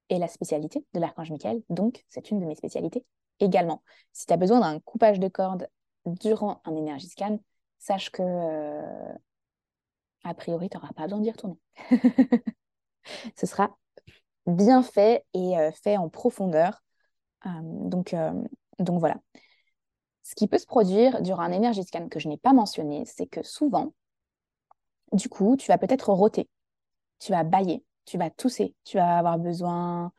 [0.09, 1.63] est la spécialité de l'archange Michael.
[1.69, 3.03] Donc, c'est une de mes spécialités
[3.39, 3.81] également.
[4.11, 5.67] Si tu as besoin d'un coupage de cordes
[6.05, 7.39] durant un énergie scan,
[7.79, 8.21] sache que,
[10.23, 11.57] a priori, tu n'auras pas besoin d'y retourner.
[13.35, 13.75] ce sera
[14.45, 16.82] bien fait et fait en profondeur.
[17.45, 18.31] Euh, donc, euh,
[18.79, 19.17] donc voilà.
[20.23, 23.27] ce qui peut se produire durant un énergie scan que je n'ai pas mentionné, c'est
[23.27, 23.93] que souvent,
[25.11, 26.49] du coup, tu vas peut-être rôter,
[27.19, 30.11] tu vas bailler, tu vas tousser, tu vas avoir besoin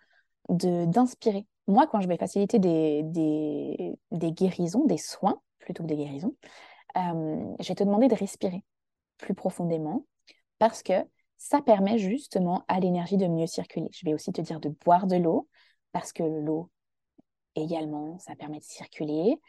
[0.48, 1.46] d'inspirer.
[1.66, 6.36] Moi, quand je vais faciliter des, des, des guérisons, des soins plutôt que des guérisons,
[6.96, 8.62] euh, je vais te demander de respirer
[9.18, 10.04] plus profondément
[10.58, 10.94] parce que
[11.38, 13.88] ça permet justement à l'énergie de mieux circuler.
[13.92, 15.48] Je vais aussi te dire de boire de l'eau
[15.92, 16.70] parce que l'eau
[17.54, 19.40] également, ça permet de circuler,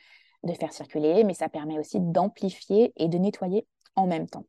[0.44, 4.46] de faire circuler, mais ça permet aussi d'amplifier et de nettoyer en même temps.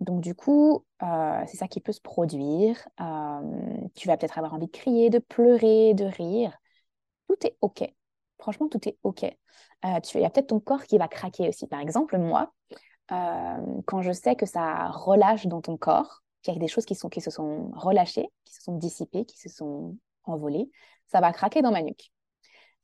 [0.00, 2.88] Donc du coup, euh, c'est ça qui peut se produire.
[3.00, 6.56] Euh, tu vas peut-être avoir envie de crier, de pleurer, de rire.
[7.28, 7.82] Tout est OK.
[8.38, 9.24] Franchement, tout est OK.
[9.24, 11.66] Euh, il y a peut-être ton corps qui va craquer aussi.
[11.66, 12.52] Par exemple, moi,
[13.08, 16.94] quand je sais que ça relâche dans ton corps, qu'il y a des choses qui
[16.94, 20.70] se sont relâchées, qui se sont dissipées, qui se sont envolées,
[21.06, 22.12] ça va craquer dans ma nuque.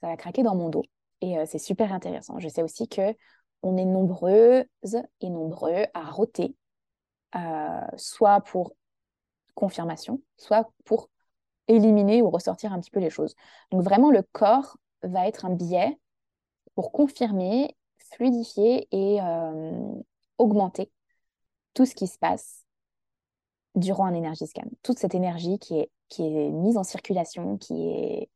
[0.04, 0.84] Ça va craquer dans mon dos.
[1.22, 2.38] Et c'est super intéressant.
[2.38, 3.16] Je sais aussi que
[3.62, 4.66] on est nombreuses
[5.22, 6.54] et nombreux à roter
[7.34, 8.74] euh, soit pour
[9.54, 11.08] confirmation, soit pour
[11.68, 13.34] éliminer ou ressortir un petit peu les choses.
[13.70, 15.98] Donc vraiment, le corps va être un biais
[16.74, 19.94] pour confirmer, fluidifier et euh,
[20.36, 20.92] augmenter
[21.72, 22.66] tout ce qui se passe
[23.74, 24.68] durant un énergie scan.
[24.82, 28.28] Toute cette énergie qui est mise en circulation, qui est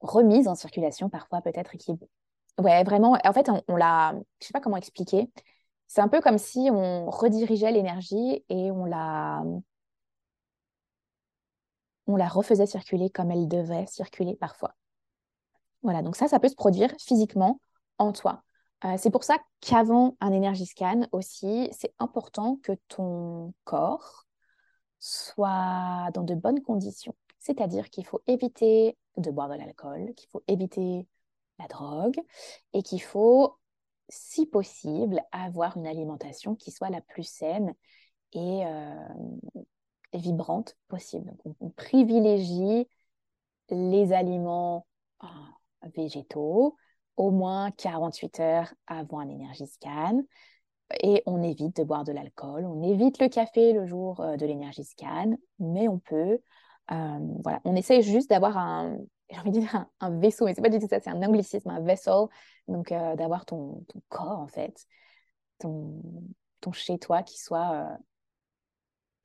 [0.00, 1.92] remise en circulation parfois peut-être, qui
[2.58, 5.30] Ouais, vraiment, en fait, on, on l'a, je sais pas comment expliquer,
[5.86, 9.42] c'est un peu comme si on redirigeait l'énergie et on la,
[12.08, 14.74] on la refaisait circuler comme elle devait circuler parfois.
[15.82, 17.60] Voilà, donc ça, ça peut se produire physiquement
[17.98, 18.42] en toi.
[18.84, 24.26] Euh, c'est pour ça qu'avant un énergie scan aussi, c'est important que ton corps
[24.98, 27.14] soit dans de bonnes conditions.
[27.38, 31.06] C'est-à-dire qu'il faut éviter de boire de l'alcool, qu'il faut éviter
[31.58, 32.18] la drogue
[32.72, 33.58] et qu'il faut
[34.08, 37.74] si possible, avoir une alimentation qui soit la plus saine
[38.32, 38.94] et, euh,
[40.14, 41.36] vibrante possible.
[41.60, 42.88] on, privilégie
[43.70, 44.86] les aliments
[45.22, 45.26] euh,
[45.94, 46.76] végétaux
[47.16, 50.22] au moins 48 heures avant un énergie scan
[51.02, 54.46] et on évite de boire de l'alcool, on évite le café le jour euh, de
[54.46, 56.38] l'énergie scan, mais on peut,
[56.88, 58.98] voilà, on essaye juste d'avoir un,
[59.30, 61.68] j'ai envie de dire un, vaisseau, mais c'est pas du tout ça, c'est un anglicisme,
[61.68, 62.26] un vessel.
[62.66, 64.86] Donc, euh, d'avoir ton, corps, en fait,
[65.58, 66.02] ton,
[66.60, 67.96] ton chez-toi qui soit euh,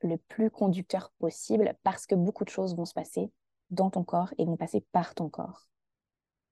[0.08, 3.30] le plus conducteur possible parce que beaucoup de choses vont se passer
[3.70, 5.66] dans ton corps et vont passer par ton corps.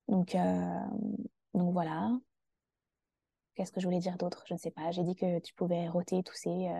[0.08, 0.80] Donc, euh,
[1.54, 2.10] donc voilà.
[3.54, 4.44] Qu'est-ce que je voulais dire d'autre?
[4.46, 4.90] Je ne sais pas.
[4.92, 6.72] J'ai dit que tu pouvais rôter, tousser,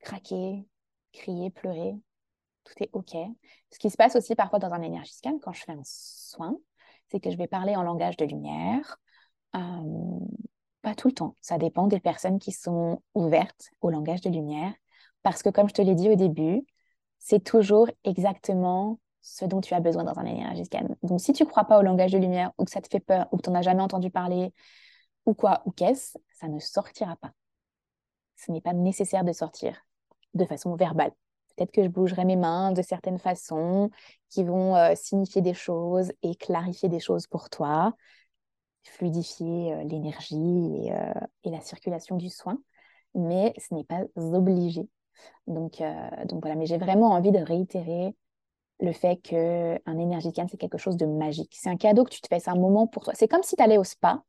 [0.00, 0.66] craquer,
[1.12, 1.94] crier, pleurer
[2.64, 3.16] tout est OK.
[3.70, 6.56] Ce qui se passe aussi parfois dans un énergie scan, quand je fais un soin,
[7.10, 8.98] c'est que je vais parler en langage de lumière.
[9.54, 10.18] Euh,
[10.82, 11.36] pas tout le temps.
[11.40, 14.72] Ça dépend des personnes qui sont ouvertes au langage de lumière.
[15.22, 16.64] Parce que, comme je te l'ai dit au début,
[17.18, 20.88] c'est toujours exactement ce dont tu as besoin dans un énergie scan.
[21.02, 23.00] Donc, si tu ne crois pas au langage de lumière ou que ça te fait
[23.00, 24.52] peur ou que tu n'en jamais entendu parler
[25.26, 27.30] ou quoi ou qu'est-ce, ça ne sortira pas.
[28.36, 29.86] Ce n'est pas nécessaire de sortir
[30.34, 31.12] de façon verbale.
[31.56, 33.90] Peut-être que je bougerai mes mains de certaines façons
[34.28, 37.94] qui vont euh, signifier des choses et clarifier des choses pour toi,
[38.84, 41.12] fluidifier euh, l'énergie euh,
[41.44, 42.58] et, la circulation du soin,
[43.14, 44.88] mais ce n'est pas obligé.
[45.46, 48.16] Donc, voilà, mais j'ai vraiment envie de réitérer
[48.80, 51.54] le fait qu'un énergie c'est quelque chose de magique.
[51.56, 53.12] C'est un cadeau que tu te fais, c'est un moment pour toi.
[53.14, 54.24] C'est comme si tu allais au spa.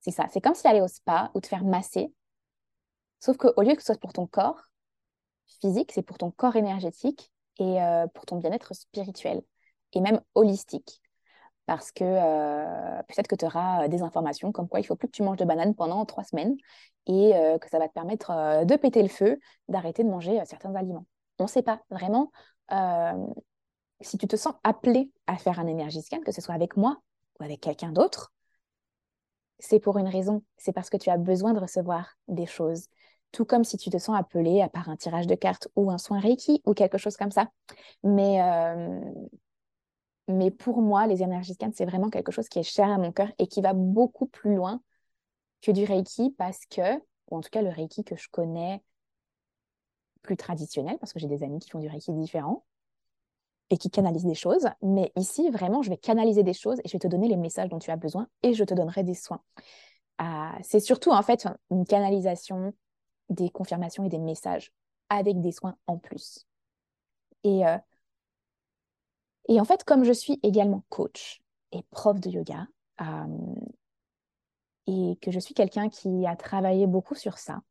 [0.00, 2.12] C'est ça, c'est comme si tu allais au spa ou te faire masser.
[3.20, 4.69] Sauf qu'au lieu que ce soit pour ton corps,
[5.60, 9.42] physique, c'est pour ton corps énergétique et euh, pour ton bien-être spirituel
[9.92, 11.00] et même holistique.
[11.66, 15.08] Parce que euh, peut-être que tu auras euh, des informations comme quoi il faut plus
[15.08, 16.56] que tu manges de bananes pendant trois semaines
[17.06, 21.06] et que ça va te permettre de péter le feu, d'arrêter de manger certains aliments.
[21.40, 22.30] On ne sait pas vraiment
[24.00, 27.00] si tu te sens appelé à faire un énergie scan, que ce soit avec moi
[27.40, 28.32] ou avec quelqu'un d'autre,
[29.58, 30.42] c'est pour une raison.
[30.56, 32.86] C'est parce que tu as besoin de recevoir des choses
[33.32, 35.98] tout comme si tu te sens appelé à part un tirage de cartes ou un
[35.98, 37.50] soin Reiki ou quelque chose comme ça.
[38.02, 39.00] Mais, euh,
[40.28, 43.12] mais pour moi, les énergies scans, c'est vraiment quelque chose qui est cher à mon
[43.12, 44.80] cœur et qui va beaucoup plus loin
[45.62, 46.98] que du Reiki parce que,
[47.30, 48.82] ou en tout cas le Reiki que je connais
[50.22, 52.64] plus traditionnel, parce que j'ai des amis qui font du Reiki différent
[53.70, 54.68] et qui canalisent des choses.
[54.82, 57.68] Mais ici, vraiment, je vais canaliser des choses et je vais te donner les messages
[57.68, 59.40] dont tu as besoin et je te donnerai des soins.
[60.18, 62.74] Ah, c'est surtout en fait une canalisation
[63.30, 64.72] des confirmations et des messages
[65.08, 66.46] avec des soins en plus.
[67.44, 67.78] Et, euh,
[69.48, 72.66] et en fait, comme je suis également coach et prof de yoga,
[73.00, 73.54] euh,
[74.86, 77.62] et que je suis quelqu'un qui a travaillé beaucoup sur ça,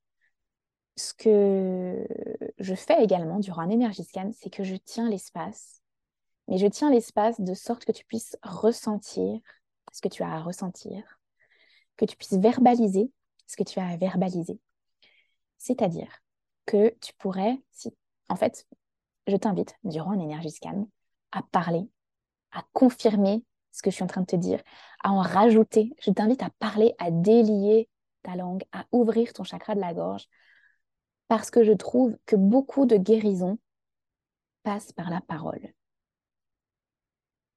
[0.96, 2.06] ce que
[2.58, 5.82] je fais également durant un énergie scan, c'est que je tiens l'espace.
[6.48, 9.40] Mais je tiens l'espace de sorte que tu puisses ressentir
[9.94, 11.20] ce que tu as à ressentir,
[11.96, 13.12] que tu puisses verbaliser
[13.48, 14.60] ce que tu as à verbaliser.
[15.60, 16.12] C'est-à-dire
[16.66, 17.96] que tu pourrais, si,
[18.30, 18.68] en fait,
[19.28, 20.54] je t'invite durant un énergie
[21.32, 21.88] à parler,
[22.52, 24.62] à confirmer ce que je suis en train de te dire,
[25.04, 25.94] à en rajouter.
[26.02, 27.88] Je t'invite à parler, à délier
[28.24, 30.28] ta langue, à ouvrir ton chakra de la gorge,
[31.28, 33.60] parce que je trouve que beaucoup de guérisons
[34.64, 35.74] passent par la parole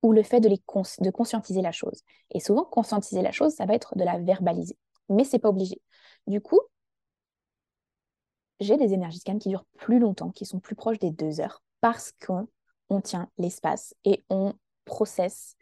[0.03, 0.61] ou le fait de, les
[1.01, 2.03] de conscientiser la chose.
[2.31, 4.77] Et souvent, conscientiser la chose, ça va être de la verbaliser.
[5.09, 5.81] Mais c'est pas obligé.
[6.27, 6.61] Du coup,
[8.63, 11.63] j'ai des énergies scan qui durent plus longtemps, qui sont plus proches des deux heures,
[11.81, 15.57] parce qu'on tient l'espace et on processe,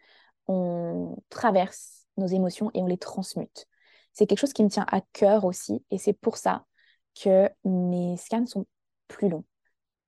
[0.46, 3.66] on traverse nos émotions et on les transmute.
[4.12, 6.64] C'est quelque chose qui me tient à cœur aussi, et c'est pour ça
[7.20, 8.66] que mes scans sont
[9.08, 9.44] plus longs.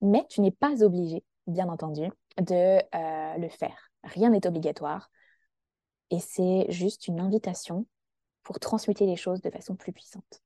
[0.00, 3.90] Mais tu n'es pas obligé, bien entendu, de euh, le faire.
[4.04, 5.10] Rien n'est obligatoire.
[6.10, 7.86] Et c'est juste une invitation
[8.42, 10.42] pour transmuter les choses de façon plus puissante.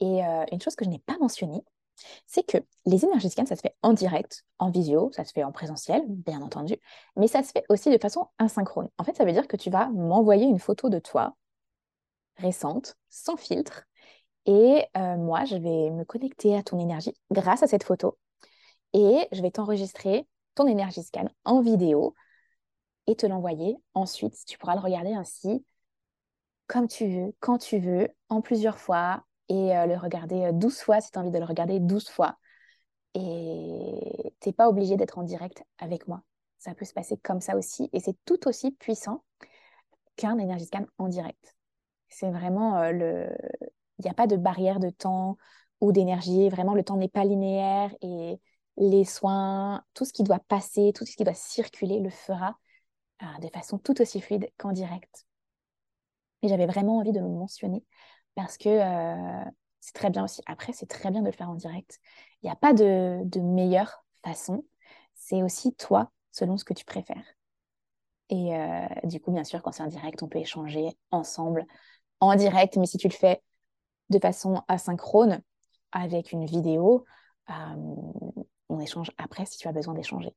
[0.00, 1.62] Et euh, une chose que je n'ai pas mentionnée,
[2.26, 5.44] c'est que les énergies scans, ça se fait en direct, en visio, ça se fait
[5.44, 6.76] en présentiel, bien entendu,
[7.16, 8.88] mais ça se fait aussi de façon asynchrone.
[8.98, 11.36] En fait, ça veut dire que tu vas m'envoyer une photo de toi
[12.36, 13.84] récente, sans filtre,
[14.46, 18.18] et euh, moi, je vais me connecter à ton énergie grâce à cette photo,
[18.94, 22.14] et je vais t'enregistrer ton énergie scan en vidéo
[23.06, 23.76] et te l'envoyer.
[23.94, 25.64] Ensuite, tu pourras le regarder ainsi
[26.70, 30.84] comme tu veux, quand tu veux, en plusieurs fois et euh, le regarder 12 euh,
[30.84, 32.38] fois si tu as envie de le regarder 12 fois.
[33.14, 36.22] Et tu n'es pas obligé d'être en direct avec moi.
[36.58, 39.24] Ça peut se passer comme ça aussi et c'est tout aussi puissant
[40.16, 41.56] qu'un énergie scan en direct.
[42.08, 43.28] C'est vraiment euh, le.
[43.98, 45.36] Il n'y a pas de barrière de temps
[45.80, 46.48] ou d'énergie.
[46.48, 48.40] Vraiment, le temps n'est pas linéaire et
[48.76, 52.56] les soins, tout ce qui doit passer, tout ce qui doit circuler le fera
[53.42, 55.26] de façon tout aussi fluide qu'en direct.
[56.42, 57.84] Et j'avais vraiment envie de le mentionner
[58.42, 59.50] parce que euh,
[59.80, 60.42] c'est très bien aussi.
[60.46, 62.00] Après, c'est très bien de le faire en direct.
[62.42, 64.64] Il n'y a pas de, meilleure façon.
[65.14, 67.24] C'est aussi toi, selon ce que tu préfères.
[68.28, 71.66] Et euh, du coup, bien sûr, quand c'est en direct, on peut échanger ensemble
[72.20, 72.76] en direct.
[72.76, 73.42] Mais si tu le fais
[74.08, 75.40] de façon asynchrone
[75.92, 77.04] avec une vidéo,
[78.68, 80.34] on échange après si tu as besoin d'échanger.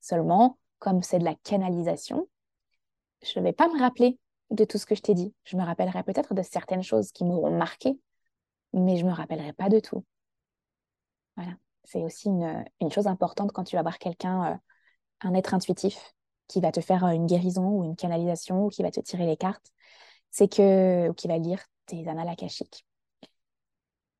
[0.00, 2.28] Seulement, comme c'est de la canalisation,
[3.22, 4.18] je ne vais pas me rappeler
[4.50, 5.34] de tout ce que je t'ai dit.
[5.44, 7.98] Je me rappellerai peut-être de certaines choses qui m'auront marqué,
[8.72, 10.04] mais je ne me rappellerai pas de tout.
[11.36, 11.52] Voilà.
[11.84, 14.56] C'est aussi une, chose importante quand tu vas voir quelqu'un, euh,
[15.22, 16.14] un être intuitif,
[16.48, 19.26] qui va te faire euh, une guérison ou une canalisation ou qui va te tirer
[19.26, 19.72] les cartes,
[20.30, 22.86] c'est que, ou qui va lire tes annales akashiques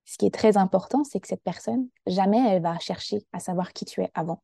[0.05, 3.73] ce qui est très important, c'est que cette personne, jamais elle va chercher à savoir
[3.73, 4.43] qui tu es avant,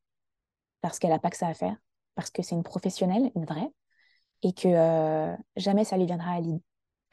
[0.80, 1.76] parce qu'elle n'a pas que ça à faire,
[2.14, 3.70] parce que c'est une professionnelle, une vraie,
[4.42, 6.38] et que euh, jamais ça lui viendra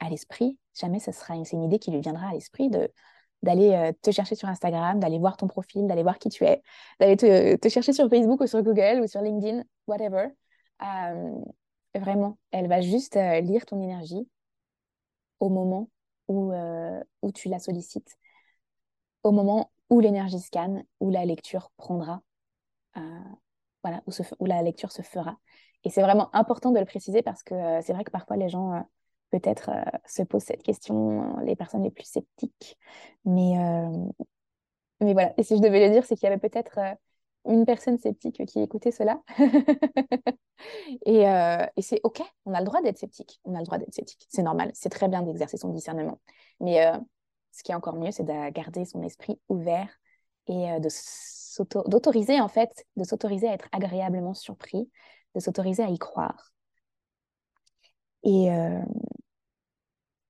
[0.00, 2.90] à l'esprit, jamais ce sera une, idée qui lui viendra à l'esprit de
[3.42, 6.60] d'aller euh, te chercher sur Instagram, d'aller voir ton profil, d'aller voir qui tu es,
[6.98, 10.28] d'aller te, chercher sur Facebook ou sur Google ou sur LinkedIn, whatever.
[10.82, 11.34] Euh,
[11.94, 14.28] vraiment, elle va juste lire ton énergie
[15.38, 15.88] au moment
[16.26, 16.52] où,
[17.22, 18.18] où tu la sollicites
[19.22, 22.22] au moment où l'énergie scanne, où la lecture prendra,
[23.82, 24.10] voilà, où,
[24.40, 25.38] où, la lecture se fera.
[25.84, 28.48] Et c'est vraiment important de le préciser parce que euh, c'est vrai que parfois les
[28.48, 28.80] gens euh,
[29.30, 29.70] peut-être
[30.06, 32.78] se posent cette question, les personnes les plus sceptiques.
[33.26, 33.56] Mais,
[35.00, 36.78] mais voilà, et si je devais le dire, c'est qu'il y avait peut-être
[37.44, 39.20] une personne sceptique qui écoutait cela.
[41.04, 43.38] et, et c'est OK, on a le droit d'être sceptique.
[43.44, 44.26] On a le droit d'être sceptique.
[44.30, 46.18] C'est normal, c'est très bien d'exercer son discernement.
[46.60, 46.90] Mais
[47.52, 49.88] ce qui est encore mieux, c'est de garder son esprit ouvert
[50.46, 50.80] et euh,
[51.86, 54.90] d'autoriser en fait, de s'autoriser à être agréablement surpris,
[55.34, 56.52] de s'autoriser à y croire.
[58.24, 58.80] Et, euh,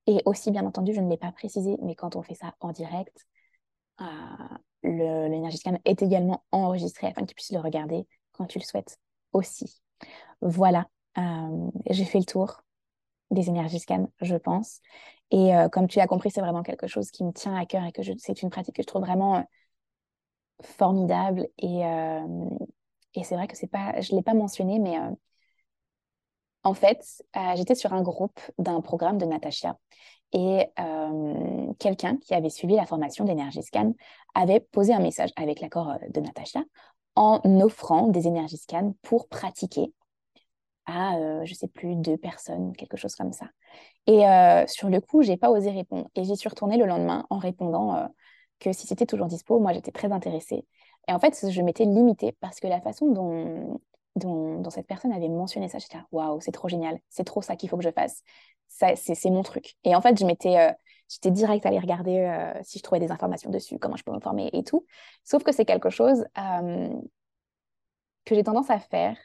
[0.07, 2.71] et aussi, bien entendu, je ne l'ai pas précisé, mais quand on fait ça en
[2.71, 3.27] direct,
[4.01, 4.05] euh,
[4.83, 8.97] l'énergie scan est également enregistré afin que tu puisses le regarder quand tu le souhaites
[9.33, 9.81] aussi.
[10.41, 12.61] Voilà, euh, j'ai fait le tour
[13.31, 14.79] des énergies scan, je pense.
[15.31, 17.83] Et euh, comme tu as compris, c'est vraiment quelque chose qui me tient à cœur
[17.83, 19.45] et que c'est une pratique que je trouve vraiment
[20.63, 21.47] formidable.
[21.57, 22.49] Et, euh,
[23.15, 24.97] et c'est vrai que c'est pas, je ne l'ai pas mentionné, mais
[26.63, 27.23] en fait,
[27.55, 29.77] j'étais sur un groupe d'un programme de Natacha
[30.31, 30.67] et
[31.79, 33.93] quelqu'un qui avait suivi la formation d'énergie scan
[34.35, 36.59] avait posé un message avec l'accord de Natacha
[37.15, 39.91] en offrant des énergies scan pour pratiquer
[40.89, 43.47] à, euh, je sais plus, deux personnes, quelque chose comme ça.
[44.07, 46.07] Et euh, sur le coup, j'ai pas osé répondre.
[46.15, 48.07] Et j'y suis retournée le lendemain en répondant euh,
[48.59, 50.65] que si c'était toujours dispo, moi, j'étais très intéressée.
[51.07, 53.79] Et en fait, je m'étais limitée parce que la façon dont,
[54.15, 57.55] dont, cette personne avait mentionné ça, j'étais là, waouh, c'est trop génial, c'est trop ça
[57.55, 58.21] qu'il faut que je fasse.
[58.67, 59.75] C'est mon truc.
[59.83, 60.75] Et en fait, je m'étais
[61.09, 64.19] j'étais direct à aller regarder si je trouvais des informations dessus, comment je peux me
[64.19, 64.85] former et tout.
[65.23, 69.17] Sauf que c'est quelque chose que j'ai tendance à faire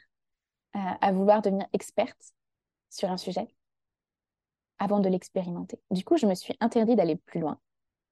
[0.73, 2.33] à vouloir devenir experte
[2.89, 3.47] sur un sujet
[4.79, 5.79] avant de l'expérimenter.
[5.91, 7.59] Du coup, je me suis interdit d'aller plus loin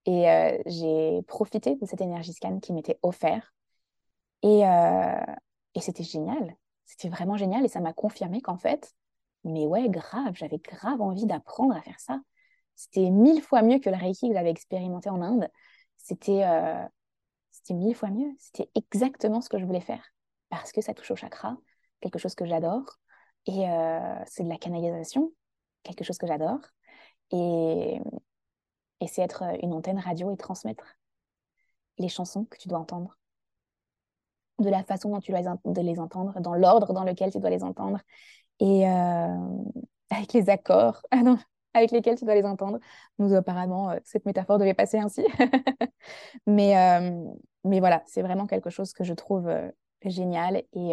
[0.05, 3.47] et euh, j'ai profité de cette énergie scan qui m'était offerte
[4.41, 5.25] et, euh,
[5.75, 6.55] et c'était génial.
[6.85, 8.93] C'était vraiment génial et ça m'a confirmé qu'en fait,
[9.45, 12.19] mais ouais, grave, j'avais grave envie d'apprendre à faire ça.
[12.75, 15.49] C'était mille fois mieux que le Reiki que j'avais expérimenté en Inde.
[15.97, 16.85] C'était euh,
[17.51, 18.33] c'était mille fois mieux.
[18.39, 20.03] C'était exactement ce que je voulais faire
[20.49, 21.57] parce que ça touche au chakra,
[22.01, 22.99] quelque chose que j'adore.
[23.45, 23.65] Et
[24.25, 25.33] c'est de la canalisation,
[25.83, 26.59] quelque chose que j'adore.
[27.31, 27.99] Et,
[29.03, 30.97] et c'est être une antenne radio et transmettre
[31.97, 33.17] les chansons que tu dois entendre,
[34.59, 35.41] de la façon dont tu dois
[35.83, 37.99] les entendre, dans l'ordre dans lequel tu dois les entendre,
[38.59, 39.37] et euh,
[40.09, 41.21] avec les accords ah
[41.73, 42.79] avec lesquels tu dois les entendre.
[43.17, 45.25] Nous, apparemment, euh, cette métaphore devait passer ainsi.
[46.47, 46.75] mais,
[47.63, 49.51] mais voilà, c'est vraiment quelque chose que je trouve
[50.05, 50.91] génial et,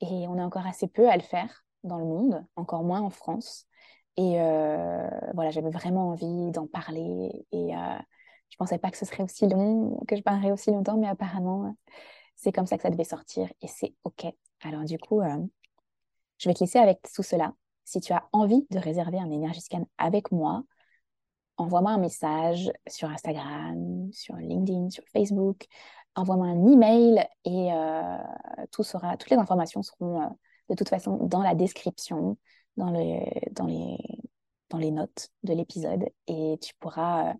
[0.00, 3.10] et on est encore assez peu à le faire dans le monde, encore moins en
[3.10, 3.66] France.
[4.16, 7.46] Et euh, voilà, j'avais vraiment envie d'en parler.
[7.52, 7.98] Et euh,
[8.50, 11.74] je pensais pas que ce serait aussi long, que je parlerais aussi longtemps, mais apparemment,
[12.36, 13.48] c'est comme ça que ça devait sortir.
[13.62, 14.26] Et c'est OK.
[14.62, 15.38] Alors du coup, euh,
[16.38, 17.54] je vais te laisser avec tout cela.
[17.84, 20.62] Si tu as envie de réserver un Energy Scan avec moi,
[21.56, 25.66] envoie-moi un message sur Instagram, sur LinkedIn, sur Facebook
[26.14, 28.18] envoie-moi un email et euh,
[28.70, 30.36] tout sera, toutes les informations seront
[30.68, 32.36] de toute façon dans la description,
[32.76, 33.98] dans, le, dans, les,
[34.70, 37.34] dans les notes de l'épisode et tu pourras, euh,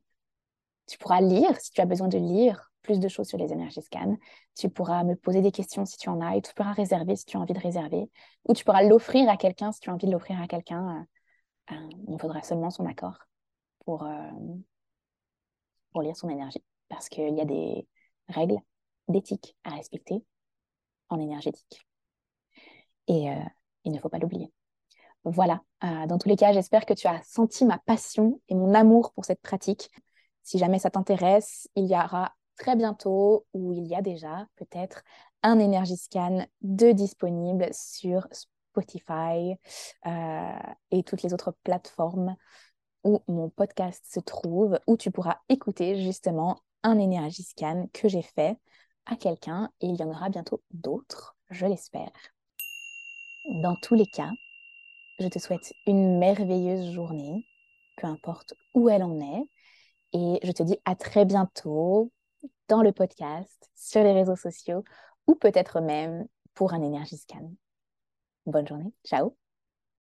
[0.86, 3.82] tu pourras lire si tu as besoin de lire plus de choses sur les énergies
[3.82, 4.16] scan.
[4.54, 7.24] Tu pourras me poser des questions si tu en as et tu pourras réserver si
[7.24, 8.10] tu as envie de réserver
[8.46, 11.06] ou tu pourras l'offrir à quelqu'un si tu as envie de l'offrir à quelqu'un.
[11.70, 13.18] il faudra seulement son accord
[13.86, 14.06] pour,
[15.92, 17.86] pour lire son énergie parce qu'il y a des
[18.28, 18.58] règles
[19.08, 20.22] d'éthique à respecter
[21.08, 21.86] en énergétique.
[23.08, 23.44] Et euh,
[23.84, 24.52] il ne faut pas l'oublier.
[25.24, 28.74] Voilà, euh, dans tous les cas, j'espère que tu as senti ma passion et mon
[28.74, 29.90] amour pour cette pratique.
[30.42, 35.02] Si jamais ça t'intéresse, il y aura très bientôt, ou il y a déjà peut-être,
[35.42, 39.56] un Energy Scan de disponible sur Spotify
[40.06, 42.36] euh, et toutes les autres plateformes
[43.02, 48.22] où mon podcast se trouve, où tu pourras écouter justement un Energy Scan que j'ai
[48.22, 48.58] fait
[49.06, 52.12] à quelqu'un et il y en aura bientôt d'autres, je l'espère.
[53.62, 54.30] Dans tous les cas,
[55.18, 57.46] je te souhaite une merveilleuse journée,
[57.96, 59.44] peu importe où elle en est,
[60.12, 62.12] et je te dis à très bientôt
[62.68, 64.84] dans le podcast, sur les réseaux sociaux
[65.26, 67.52] ou peut-être même pour un énergie scan.
[68.46, 69.43] Bonne journée, ciao